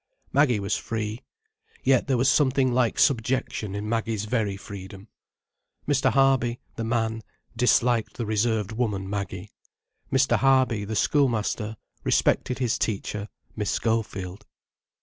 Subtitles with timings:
[0.33, 1.21] Maggie was free.
[1.83, 5.09] Yet there was something like subjection in Maggie's very freedom.
[5.87, 6.11] Mr.
[6.11, 7.21] Harby, the man,
[7.55, 9.51] disliked the reserved woman, Maggie.
[10.11, 10.37] Mr.
[10.37, 14.47] Harby, the schoolmaster, respected his teacher, Miss Schofield.